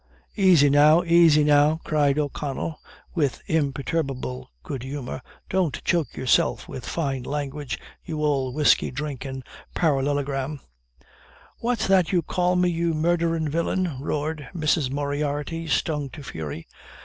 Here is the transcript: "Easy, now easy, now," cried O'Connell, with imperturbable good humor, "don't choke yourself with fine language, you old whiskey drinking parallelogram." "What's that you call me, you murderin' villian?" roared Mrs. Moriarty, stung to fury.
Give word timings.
"Easy, 0.35 0.67
now 0.67 1.03
easy, 1.03 1.43
now," 1.43 1.79
cried 1.83 2.17
O'Connell, 2.17 2.81
with 3.13 3.43
imperturbable 3.45 4.49
good 4.63 4.81
humor, 4.81 5.21
"don't 5.47 5.83
choke 5.83 6.17
yourself 6.17 6.67
with 6.67 6.87
fine 6.87 7.21
language, 7.21 7.77
you 8.03 8.23
old 8.23 8.55
whiskey 8.55 8.89
drinking 8.89 9.43
parallelogram." 9.75 10.59
"What's 11.59 11.85
that 11.85 12.11
you 12.11 12.23
call 12.23 12.55
me, 12.55 12.69
you 12.71 12.95
murderin' 12.95 13.47
villian?" 13.47 13.99
roared 14.01 14.47
Mrs. 14.55 14.89
Moriarty, 14.91 15.67
stung 15.67 16.09
to 16.13 16.23
fury. 16.23 16.65